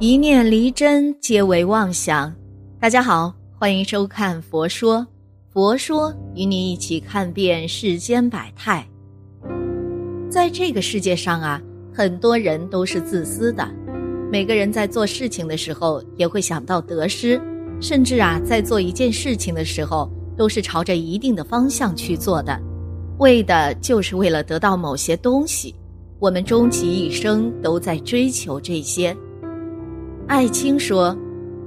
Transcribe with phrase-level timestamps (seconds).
[0.00, 2.32] 一念离真，皆为妄想。
[2.78, 4.98] 大家好，欢迎收看《佛说》，
[5.52, 8.88] 佛说与你一起看遍世间百态。
[10.30, 11.60] 在这个世界上啊，
[11.92, 13.68] 很多人都是自私的。
[14.30, 17.40] 每个人在做事情的时候，也会想到得失，
[17.80, 22.56] 甚至啊，在做一件事情的时候，都是朝着一定的方向去做的，
[23.18, 25.74] 为的就是为了得到某些东西。
[26.20, 29.16] 我们终其一生都在追求这些。
[30.28, 31.16] 艾青说：“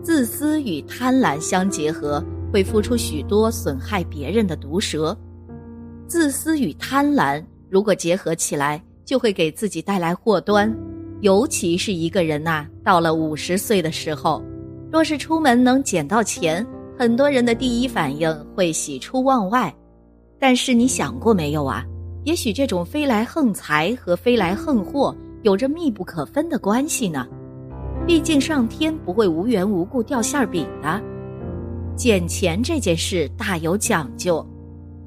[0.00, 5.14] 自私与贪婪相结合，会付出许多损害别人的毒蛇。
[6.06, 10.72] 自私与贪婪如果结合起来，就会给自己带来祸端。
[11.20, 14.40] 尤其是一个人呐，到了五十岁的时候，
[14.90, 16.64] 若是出门能捡到钱，
[16.96, 19.74] 很多人的第一反应会喜出望外。
[20.38, 21.84] 但是你想过没有啊？
[22.22, 27.26] 也许这种飞来横财和飞来横祸有着密不可分的关系呢。”
[28.06, 31.02] 毕竟上天不会无缘无故掉馅儿饼的，
[31.96, 34.46] 捡钱这件事大有讲究，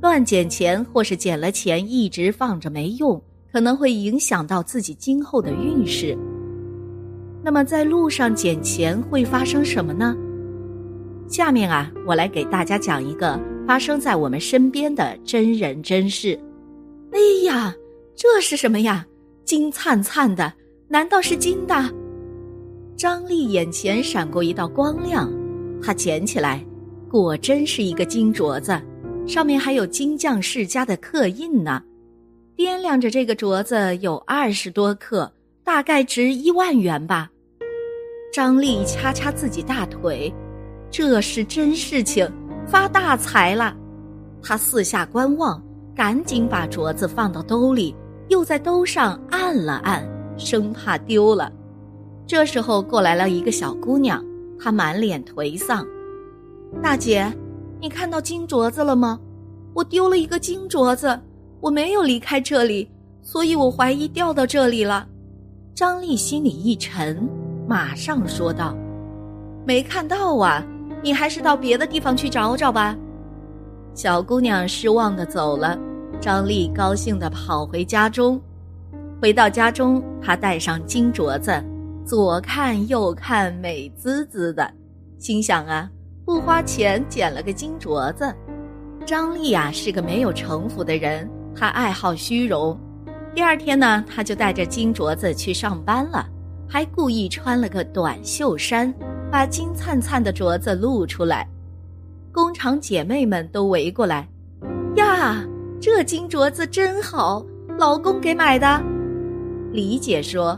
[0.00, 6.16] 乱捡钱或是捡了钱一直放着没用，可能会影响到自己今后的运势。
[7.44, 10.16] 那么在路上捡钱会发生什么呢？
[11.28, 16.38] 下面啊，我来给大家讲一个发生在我们身边的真人真事。
[17.12, 17.74] 哎呀，
[18.14, 19.04] 这是什么呀？
[19.44, 20.50] 金灿灿的，
[20.88, 21.74] 难道是金的？
[22.96, 25.30] 张丽眼前闪过一道光亮，
[25.82, 26.64] 她捡起来，
[27.10, 28.80] 果真是一个金镯子，
[29.26, 31.82] 上面还有金匠世家的刻印呢。
[32.56, 35.30] 掂量着这个镯子有二十多克，
[35.62, 37.28] 大概值一万元吧。
[38.32, 40.32] 张丽掐掐自己大腿，
[40.90, 42.26] 这是真事情，
[42.66, 43.76] 发大财了。
[44.42, 45.62] 她四下观望，
[45.94, 47.94] 赶紧把镯子放到兜里，
[48.30, 50.02] 又在兜上按了按，
[50.38, 51.52] 生怕丢了。
[52.26, 54.22] 这时候过来了一个小姑娘，
[54.58, 55.86] 她满脸颓丧。
[56.82, 57.32] 大姐，
[57.80, 59.20] 你看到金镯子了吗？
[59.72, 61.20] 我丢了一个金镯子，
[61.60, 62.90] 我没有离开这里，
[63.22, 65.06] 所以我怀疑掉到这里了。
[65.72, 67.28] 张丽心里一沉，
[67.68, 68.74] 马上说道
[69.64, 70.64] ：“没看到啊，
[71.02, 72.96] 你还是到别的地方去找找吧。”
[73.94, 75.78] 小姑娘失望的走了，
[76.20, 78.40] 张丽高兴的跑回家中。
[79.22, 81.52] 回到家中，她戴上金镯子。
[82.06, 84.72] 左看右看，美滋滋的，
[85.18, 85.90] 心想啊，
[86.24, 88.32] 不花钱捡了个金镯子。
[89.04, 92.78] 张丽啊是个没有城府的人，她爱好虚荣。
[93.34, 96.24] 第二天呢，她就带着金镯子去上班了，
[96.68, 98.94] 还故意穿了个短袖衫，
[99.28, 101.48] 把金灿灿的镯子露出来。
[102.30, 104.28] 工厂姐妹们都围过来，
[104.94, 105.44] 呀，
[105.80, 107.44] 这金镯子真好，
[107.76, 108.80] 老公给买的。
[109.72, 110.56] 李姐说。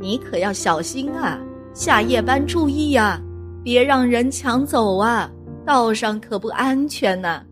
[0.00, 1.38] 你可要小心啊！
[1.74, 3.20] 下夜班注意呀，
[3.62, 5.30] 别让人抢走啊！
[5.66, 7.42] 道上可不安全呢。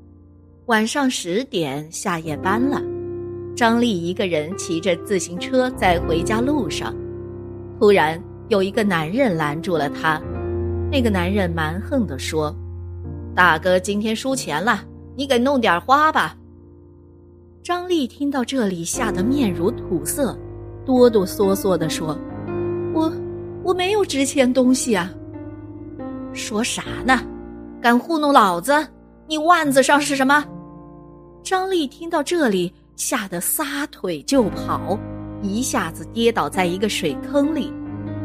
[0.64, 2.82] 晚上十点下夜班了，
[3.54, 6.94] 张丽一个人骑着自行车在回家路上，
[7.78, 10.20] 突然有一个男人拦住了他。
[10.90, 12.54] 那个男人蛮横地说
[13.36, 14.82] ：“大哥今天输钱了，
[15.14, 16.34] 你给弄点花吧。”
[17.62, 20.34] 张丽听到这里，吓得面如土色，
[20.86, 22.18] 哆哆嗦嗦地说。
[22.92, 23.12] 我
[23.62, 25.10] 我没有值钱东西啊！
[26.32, 27.20] 说啥呢？
[27.80, 28.72] 敢糊弄老子？
[29.26, 30.44] 你腕子上是什么？
[31.42, 34.98] 张丽听到这里，吓得撒腿就跑，
[35.42, 37.72] 一下子跌倒在一个水坑里。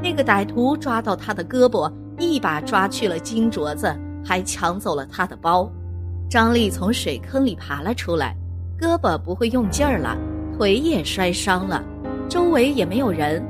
[0.02, 3.96] 那个歹徒抓到他的胳膊，一把抓去了金镯子，
[4.26, 5.70] 还抢走了他的包。
[6.30, 8.36] 张丽从水坑里爬了出来，
[8.80, 10.18] 胳膊不会用劲儿了，
[10.58, 11.84] 腿也摔伤了，
[12.28, 13.46] 周围也没有人。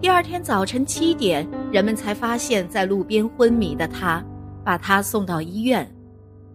[0.00, 4.24] 第二天早晨七点，人们才发现，在路边昏迷的他，
[4.64, 5.90] 把他送到医院，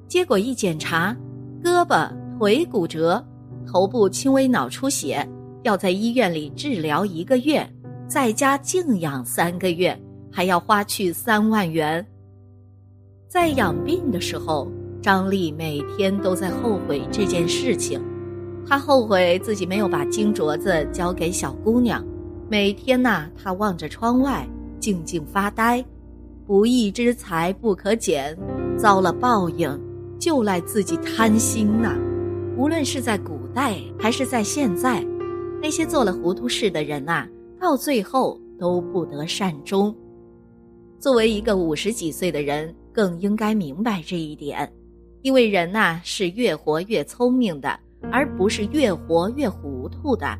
[0.07, 1.13] 结果一检查，
[1.61, 2.09] 胳膊
[2.39, 3.21] 腿骨折，
[3.67, 5.27] 头部轻微脑出血，
[5.63, 7.69] 要在医院里治疗一个月，
[8.07, 10.01] 在家静养三个月，
[10.31, 12.05] 还要花去三万元。
[13.27, 18.01] 在养病的时候，张丽每天都在后悔这件事情，
[18.65, 22.01] 她后悔自己没有把金镯子交给小姑娘。
[22.53, 24.47] 每天呐，他望着窗外，
[24.79, 25.83] 静静发呆。
[26.45, 28.37] 不义之财不可捡，
[28.77, 29.75] 遭了报应，
[30.19, 31.97] 就赖自己贪心呐。
[32.55, 35.03] 无论是在古代还是在现在，
[35.63, 37.27] 那些做了糊涂事的人呐，
[37.59, 39.91] 到最后都不得善终。
[40.99, 44.71] 作为一个五十几岁的人，更应该明白这一点，
[45.23, 47.79] 因为人呐是越活越聪明的，
[48.11, 50.37] 而不是越活越糊涂的。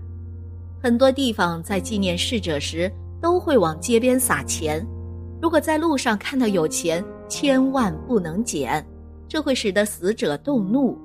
[0.84, 2.92] 很多地方在纪念逝者时，
[3.22, 4.86] 都会往街边撒钱。
[5.42, 8.86] 如果在路上看到有钱，千万不能捡，
[9.26, 10.98] 这会使得死者动怒，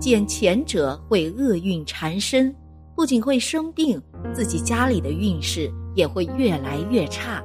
[0.00, 2.56] 捡钱者会厄运缠身，
[2.94, 4.00] 不仅会生病，
[4.32, 7.44] 自己家里的运势也会越来越差。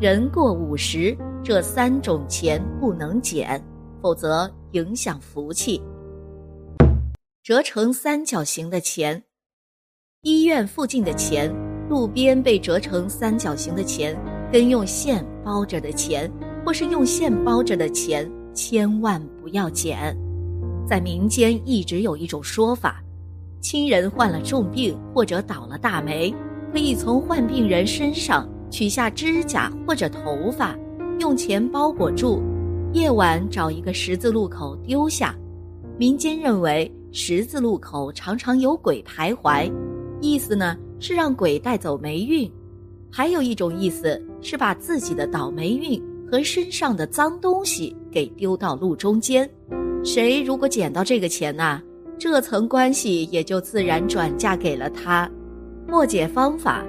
[0.00, 3.64] 人过五十，这三种钱不能捡，
[4.02, 5.80] 否则影响福气。
[7.44, 9.22] 折成三角形的钱，
[10.22, 11.48] 医院附近的钱，
[11.88, 14.20] 路边被折成三角形的钱，
[14.52, 16.28] 跟用线包着的钱，
[16.66, 20.16] 或是用线包着的钱，千万不要捡。
[20.84, 23.00] 在民间一直有一种说法，
[23.60, 26.34] 亲人患了重病或者倒了大霉，
[26.72, 28.48] 可以从患病人身上。
[28.70, 30.76] 取下指甲或者头发，
[31.20, 32.42] 用钱包裹住，
[32.92, 35.34] 夜晚找一个十字路口丢下。
[35.96, 39.72] 民间认为十字路口常常有鬼徘徊，
[40.20, 42.50] 意思呢是让鬼带走霉运。
[43.10, 49.48] 还有一种意思是把自己的倒霉运和身上的脏东西给丢到路中间。
[50.04, 51.80] 谁如果捡到这个钱呐，
[52.18, 55.30] 这层关系也就自然转嫁给了他。
[55.86, 56.84] 破解方法。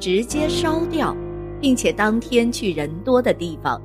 [0.00, 1.14] 直接烧掉，
[1.60, 3.78] 并且当天去人多的地方，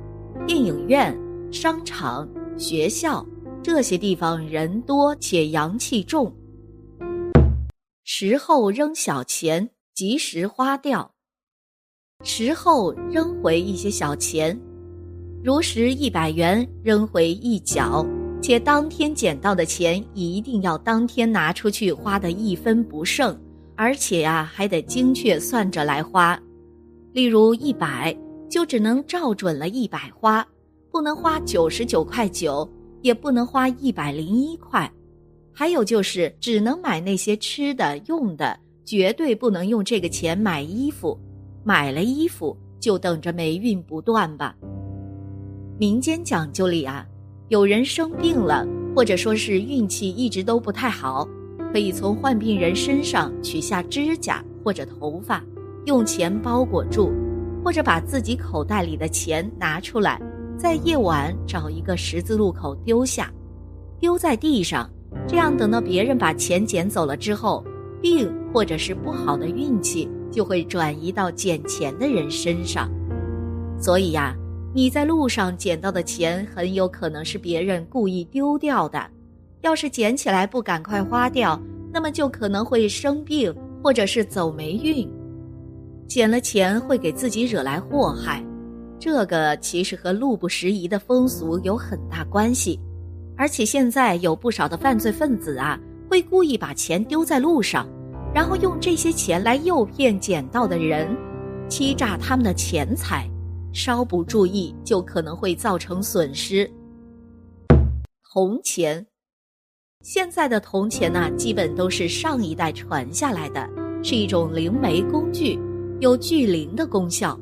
[0.46, 1.14] 电影院、
[1.52, 2.26] 商场、
[2.56, 3.22] 学校
[3.62, 6.32] 这些地方人多且阳气重。
[8.18, 11.12] 时候扔小钱，及时花掉。
[12.24, 14.58] 时候扔回一些小钱，
[15.44, 18.06] 如实一百元扔回一角，
[18.40, 23.38] 且当天捡到的钱一定要当天拿出去花的一分不剩。
[23.76, 26.40] 而且呀，还得精确算着来花，
[27.12, 28.16] 例如一百
[28.48, 30.42] 就只能照准了一百花，
[30.90, 32.66] 不能花九十九块九，
[33.02, 34.90] 也不能花一百零一块。
[35.58, 41.18] 还有就是，只能买那些吃的用的，绝对不能用这个钱买衣服。
[41.64, 44.54] 买了衣服就等着霉运不断吧。
[45.78, 47.06] 民间讲究里啊，
[47.48, 51.26] 有人生病了，或者说是运气一直都不太好。
[51.72, 55.42] 可以从患病人身上取下指甲或者头发，
[55.86, 57.10] 用钱包裹住，
[57.64, 60.20] 或者把自己口袋里的钱拿出来，
[60.58, 63.32] 在夜晚找一个十字路口丢下，
[63.98, 64.88] 丢在地上，
[65.26, 67.64] 这样等到别人把钱捡走了之后，
[68.00, 72.90] 病或者是不好的运气就会转移到捡钱的人身上。
[73.78, 74.34] 所以呀，
[74.74, 79.04] 你在路上捡到的钱很有可能是别人故意丢掉的。
[79.62, 81.60] 要是捡起来不赶快花掉，
[81.92, 83.52] 那么就可能会生病
[83.82, 85.08] 或者是走霉运。
[86.06, 88.44] 捡了钱会给自己惹来祸害，
[88.98, 92.78] 这个其实和路不拾遗的风俗有很大关系。
[93.36, 95.78] 而且现在有不少的犯罪分子啊，
[96.08, 97.86] 会故意把钱丢在路上，
[98.34, 101.14] 然后用这些钱来诱骗捡到的人，
[101.68, 103.28] 欺诈他们的钱财，
[103.72, 106.70] 稍不注意就可能会造成损失。
[108.32, 109.06] 铜钱。
[110.02, 113.68] 现在的铜钱呢，基本都是上一代传下来的，
[114.02, 115.58] 是一种灵媒工具，
[116.00, 117.38] 有聚灵的功效。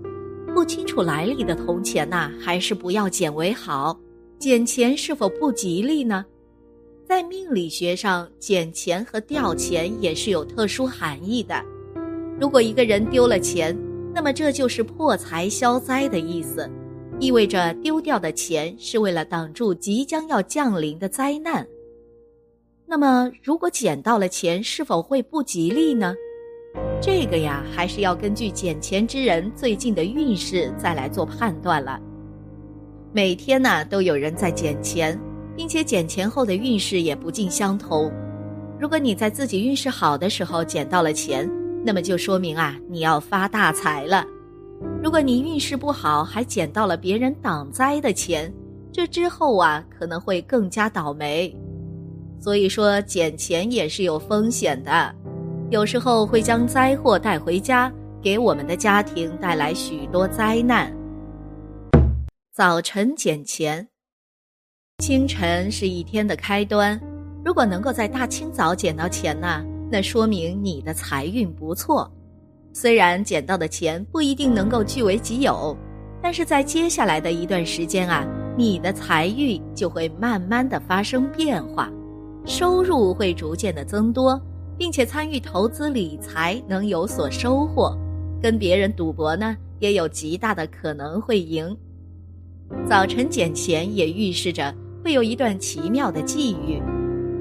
[0.54, 3.98] 不清楚来历的铜钱呐，还是不要捡为好。
[4.44, 6.22] 捡钱是否不吉利呢？
[7.08, 11.64] 在命理学上，捡钱和掉钱也是有特殊含义的。
[12.38, 13.74] 如果一个人丢了钱，
[14.14, 16.70] 那么这就是破财消灾的意思，
[17.18, 21.66] 意味着丢掉的钱是为了挡住即将要降临的灾难。
[22.84, 26.14] 那么，如果捡到了钱，是否会不吉利呢？
[27.00, 31.98] 这个呀，还是要根据捡钱之人最近的运势再来做判断了。
[33.16, 35.16] 每天呢，都有人在捡钱，
[35.56, 38.10] 并且捡钱后的运势也不尽相同。
[38.76, 41.48] 如果你在自己运势好的时候捡到了钱，
[41.84, 44.26] 那么就说明啊，你要发大财了。
[45.00, 48.52] 如果你运势不好，还捡到了别人挡灾的钱，
[48.90, 51.56] 这之后啊，可能会更加倒霉。
[52.40, 55.14] 所以说，捡钱也是有风险的，
[55.70, 60.92] 有时候会将灾祸带回家，给我们的家庭带来许多灾难。
[62.56, 63.88] 早晨捡钱，
[64.98, 67.00] 清晨是一天的开端。
[67.44, 72.08] 如果能够在大清早捡到钱呢，那说明你的财运不错。
[72.72, 75.76] 虽然捡到的钱不一定能够据为己有，
[76.22, 78.24] 但是在接下来的一段时间啊，
[78.56, 81.90] 你的财运就会慢慢的发生变化。
[82.46, 84.40] 收入会逐渐的增多，
[84.78, 87.98] 并且参与投资理财能有所收获，
[88.40, 91.76] 跟别人赌博呢也有极大的可能会赢。
[92.88, 96.80] 早晨捡钱也预示着会有一段奇妙的际遇，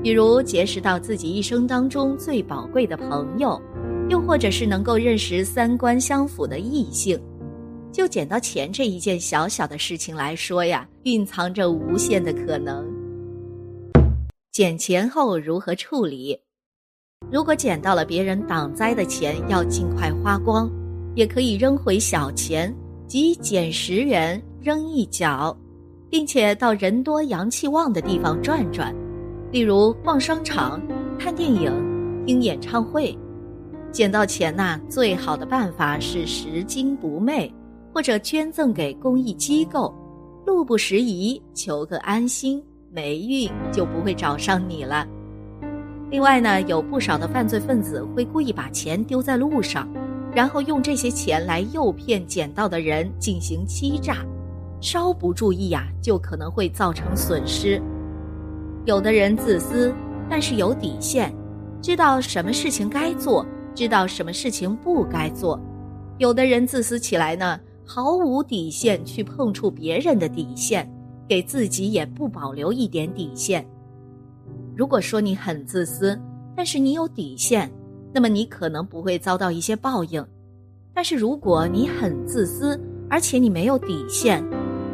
[0.02, 3.62] 比如结识到自己一生当中最宝贵的朋友，
[4.10, 7.20] 又或者是能够认识三观相符的异性。
[7.92, 12.84] 就捡到钱这一件小小的事情来说呀，蕴藏着无限的可能。
[14.52, 16.40] 捡钱后如何处理？
[17.32, 20.70] 如果捡到了别人挡灾的钱，要尽快花光，
[21.16, 22.74] 也可以扔回小钱，
[23.08, 25.56] 即捡十元扔一角，
[26.10, 28.96] 并且到人多阳气旺的地方转转，
[29.52, 30.82] 例如逛商场、
[31.20, 31.72] 看电影、
[32.26, 33.16] 听演唱会。
[33.92, 37.54] 捡到钱呐，最好的办法是拾金不昧。
[37.96, 39.94] 或者捐赠给公益机构，
[40.48, 45.08] 路不拾遗，求个安心，霉运就不会找上你了。
[46.10, 49.88] 另外呢，有不少的犯罪分子会故意把钱丢在路上，
[50.34, 54.26] 然后用这些钱来诱骗捡到的人进行欺诈，
[54.84, 57.82] 稍不注意呀，就可能会造成损失。
[58.84, 59.96] 有的人自私，
[60.30, 61.34] 但是有底线，
[61.82, 65.58] 知道什么事情该做，知道什么事情不该做；
[66.18, 67.58] 有的人自私起来呢。
[67.86, 70.90] 毫无底线去碰触别人的底线，
[71.28, 73.66] 给自己也不保留一点底线。
[74.76, 76.18] 如果说你很自私，
[76.56, 77.70] 但是你有底线，
[78.14, 80.24] 那么你可能不会遭到一些报应；
[80.94, 84.42] 但是如果你很自私，而且你没有底线，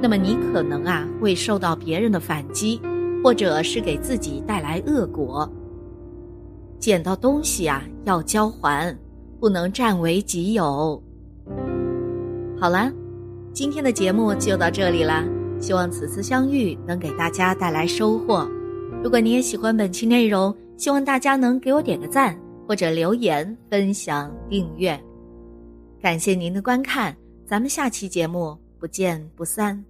[0.01, 2.82] 那么你可能啊会受到别人的反击，
[3.24, 5.51] 或者是给自己带来恶果。
[6.79, 8.98] 捡到东西啊要交还，
[9.39, 11.01] 不能占为己有。
[12.58, 12.91] 好了，
[13.51, 15.25] 今天的节目就到这里了。
[15.60, 18.50] 希望此次相遇能给大家带来收获。
[19.03, 24.98] 如果你也喜欢本期内容，希望大家能给我点个赞，或者留言、分享、订阅。
[26.01, 27.13] 感谢您的观看，
[27.46, 29.83] 咱们下期节目不见不散。